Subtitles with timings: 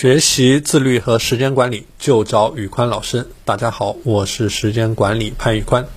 [0.00, 3.26] 学习自律和时间管理就找宇宽老师。
[3.44, 5.88] 大家好，我是时间管理潘宇宽。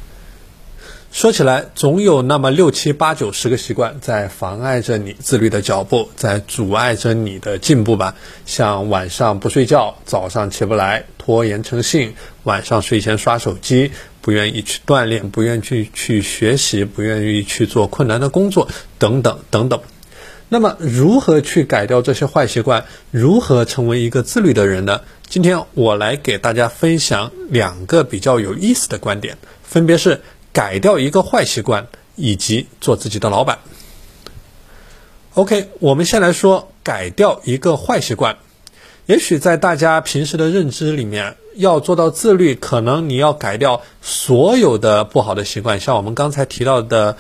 [1.14, 8.16] 说起来，总有那么六七八九十个习惯在妨碍着你自律的脚步，在阻碍着你的进步吧。
[8.46, 12.14] 像晚上不睡觉，早上起不来，拖延成性，
[12.44, 18.68] 晚上睡前刷手机，不愿意去锻炼，不愿意去去学习，不愿意去做困难的工作，
[19.00, 19.80] 等等等等。
[20.54, 22.86] 那么，如何去改掉这些坏习惯？
[23.10, 25.02] 如何成为一个自律的人呢？
[25.28, 30.22] 今天我来给大家分享两个比较有意思的观点，分别是
[30.52, 33.58] 改掉一个坏习惯，以及做自己的老板。
[35.34, 38.38] OK，我们先来说改掉一个坏习惯。
[39.08, 47.18] 也许在大家平时的认知里面，要做到自律，可能你要改掉所有的不好的习惯，像我们刚才提到的，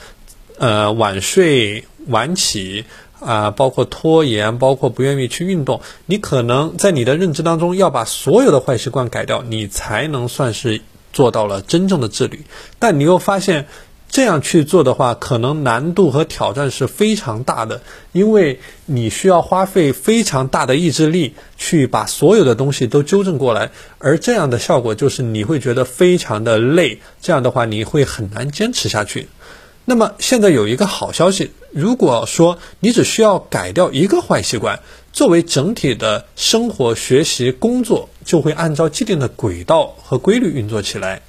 [0.60, 2.86] 呃，晚睡晚起。
[3.26, 12.46] 啊，包括拖延，包括不愿意去运动，你可能在你的认知当中要把所有的坏习惯改掉，你才能算是做到了真正的自律。
[12.80, 13.68] 但你又发现
[14.10, 29.30] 这样去做的话，可能难度和挑战是非常大的，因为你需要花费非常大的意志力去把所有的东西都纠正过来，而这样的效果就是你会觉得非常的累，这样的话你会很难坚持下去。
[29.86, 34.80] 那么现在有一个好消息，如果说你只需要改掉一个坏习惯，
[35.12, 41.22] 作为整体的生活、学习、工作就会按照既定的轨道和规律运作起来。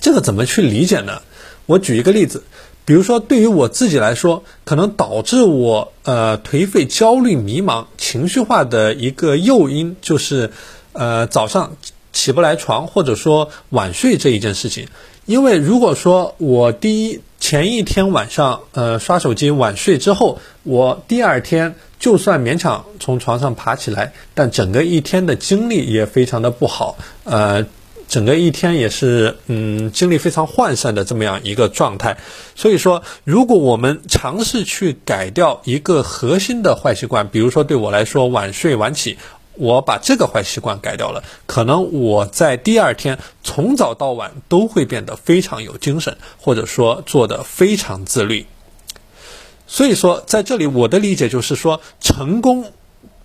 [0.00, 1.22] 这个怎么去理解呢？
[1.66, 2.42] 我举一个例子，
[2.84, 10.50] 比如说对于我自己来说，可能导致我呃颓废、焦虑、迷茫、情绪化的一个诱因，就是
[10.94, 11.76] 呃早上
[12.12, 14.88] 起不来床，或者说晚睡这一件事情。
[15.28, 27.66] 因为如果说我第一前一天晚上呃刷手机晚睡之后，我第二天就算勉强从床上爬起来，但整个一天的精力也非常的不好，呃，
[28.08, 32.16] 整个一天也是嗯精力非常涣散的这么样一个状态。
[32.56, 39.18] 所以说，如果我们尝试去改掉一个核心的坏习惯，比如说对我来说晚睡晚起。
[39.58, 48.46] 我把这个坏习惯改掉了，可能我在第二天从早到晚都会变得非常有精神，或者说做的非常自律。
[49.66, 52.72] 所以说，在这里我的理解就是说，成功。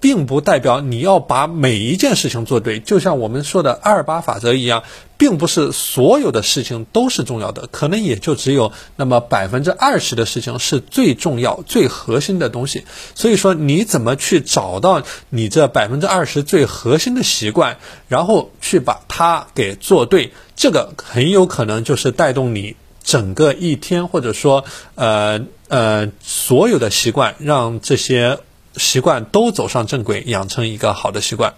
[0.04, 4.84] 并不代表你要把每一件事情做对，就像我们说的二八法则一样，
[5.18, 12.84] 并不是所有的事情都是重要的，可能也就只有那么百分之二十的事情是最重要、最核心的东西。
[13.16, 17.78] 所以说，你怎么去找到你这百分之二十最核心的习惯，
[18.10, 24.66] 然后去把它给做对，这个很有可能就是带动你整个一天，或者说
[24.96, 25.40] 呃
[25.70, 28.40] 呃所有的习惯，让这些。
[28.76, 31.54] 习惯都走上正轨，养成一个好的习惯。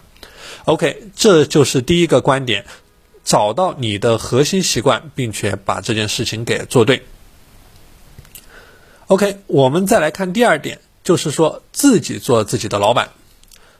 [0.66, 2.66] OK，这就是第一个观点，
[3.24, 7.04] 找到你的核心习惯，并且把这件事情给做对。
[9.08, 13.10] OK，我们再来看第二点，就是说自己做自己的老板。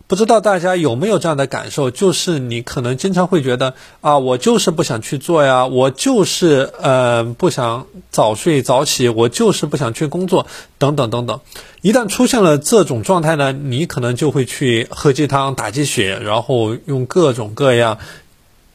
[0.08, 1.90] 不知道大家有没有这样的感受？
[1.90, 10.46] 就是你可能经常会觉得啊，我就是不想去做呀，我就是呃不想早睡早起，我就是不想去工作，
[10.78, 11.40] 等等等等。
[11.82, 17.98] 一旦出现了这种状态呢，你可能就会去喝鸡汤打鸡血，然后用各种各样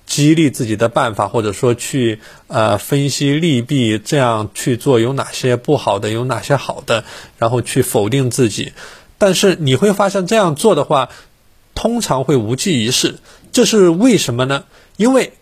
[0.06, 2.18] 激励自己的办法，或者说去
[2.48, 7.04] 呃分析利弊，这样去做有哪些不好的，有哪些好的，
[7.38, 8.72] 然后去否定自己。
[9.20, 11.10] 但是你会发现，这样做的话，
[11.75, 13.16] 通常会无济于事。
[13.53, 14.64] 这是为什么呢？
[14.97, 15.34] 因为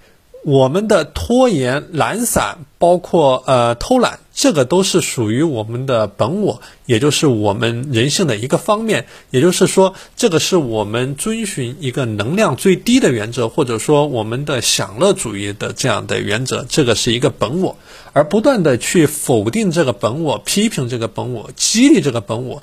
[0.43, 9.07] 我们的拖延、懒散，包括呃偷懒，这个都是属于我们的本我，也就是我们人性的一个方面。
[9.31, 16.67] 也就是说，这个是我们遵循一个能量最低的原则，或者说我们的享乐主义的这样的原则。
[16.69, 17.77] 这个是一个本我，
[18.13, 22.61] 而不断的去否定这个本我，批评这个本我，激励这个本我。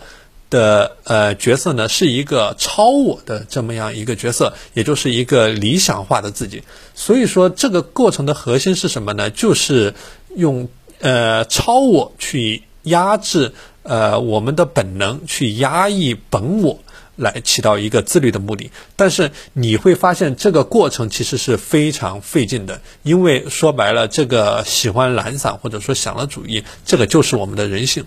[0.50, 6.64] 的呃角色呢，是一个超我的这么样一个角色，也就是一个理想化的自己。
[6.94, 9.30] 所以说，这个过程的核心是什么呢？
[9.30, 9.94] 就是
[10.36, 10.70] 用
[11.00, 13.54] 呃超我去压制
[13.84, 16.80] 呃我们的本能，去压抑本我。
[17.16, 28.06] 来起到一个自律的目的，但是你会发现这个过程其实是非常费劲的，因为说白了，这个喜欢懒散或者说享乐主义，这个就是我们的人性。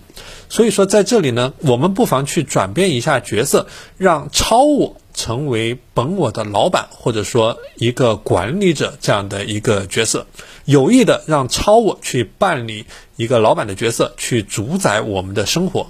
[0.49, 3.67] 所以说在这里呢，我们不妨去转变一下角色，
[3.97, 10.27] 让超我成为本我的老板，或者说一个管理者这样的一个角色，
[10.65, 12.85] 有意的让超我去办理
[13.15, 15.87] 一个老板的角色，去主宰我们的生活。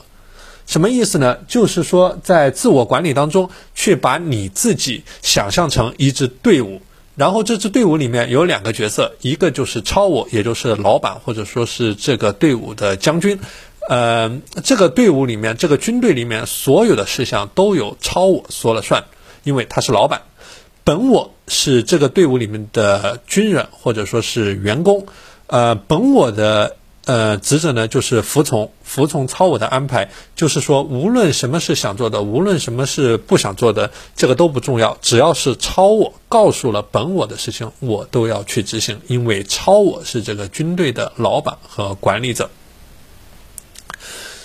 [0.69, 1.35] 什么意思呢？
[1.47, 6.79] 就是说，在自我管理当中，去把你自己想象成一支队伍，
[7.15, 13.39] 然后这支队伍里面有两个角色，一个就是超我，也就是老板或者说是这个队伍的将军。
[13.89, 19.05] 呃，这个队伍里面，这个军队里面所有的事项都有超我说了算，
[19.43, 20.21] 因为他是老板。
[20.83, 25.07] 本我是这个队伍里面的军人或者说是员工。
[25.47, 26.77] 呃，本我的
[27.09, 42.51] 呃职责呢，就是服从服从超我的安排，就是说，无论什么是想做的，无论什么是不想做的，这个都不重要，只要是超我告诉了本我的事情，我都要去执行，因为超我是这个军队的老板和管理者。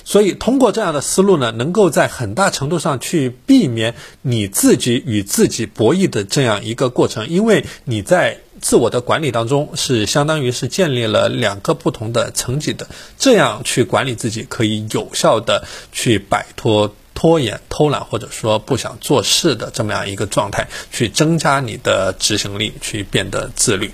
[0.06, 12.88] 所以，通过这样的思路呢，能够在很大程度上去避免你自己与自己博弈的这样一个过程，因为你在自我的管理当中是相当于是建立了两个不同的层级的，
[13.18, 23.92] 这样去管理自己，可以有效的去摆脱拖延、偷懒或者说不想做事的这么样一个状态，去增加你的执行力，去变得自律。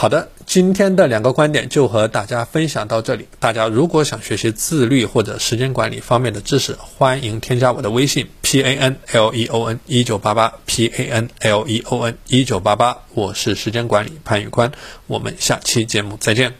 [0.00, 3.28] 好的，今天的两个观点就和大家分享到这里。
[3.38, 12.16] 大家如果想学习自律或者时间管理方面的知识，欢迎添加我的微信 p a n l e o n 一九八八 p a n l e o n
[12.28, 14.72] 一九八八，我是时间管理潘宇宽，
[15.06, 16.54] 我们下期节目再见。